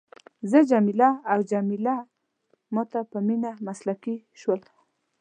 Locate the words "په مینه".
3.11-3.51